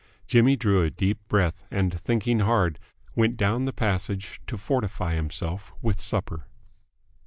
Jimmy 0.25 0.55
drew 0.55 0.81
a 0.81 0.89
deep 0.89 1.19
breath, 1.27 1.63
and, 1.69 1.93
thinking 1.99 2.39
hard, 2.39 2.79
went 3.15 3.37
down 3.37 3.65
the 3.65 3.71
passage 3.71 4.41
to 4.47 4.57
fortify 4.57 5.13
himself 5.13 5.75
with 5.83 5.99
supper. 5.99 6.47